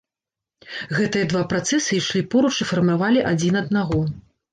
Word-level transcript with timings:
Гэтыя 0.99 1.27
два 1.33 1.41
працэсы 1.51 1.91
ішлі 1.97 2.21
поруч 2.31 2.51
і 2.65 2.67
фармавалі 2.71 3.23
адзін 3.33 3.61
аднаго. 3.61 4.01